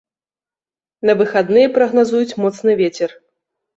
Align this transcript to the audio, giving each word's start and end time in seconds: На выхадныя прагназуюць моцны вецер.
На 1.09 1.13
выхадныя 1.21 1.67
прагназуюць 1.75 2.37
моцны 2.43 2.71
вецер. 2.81 3.09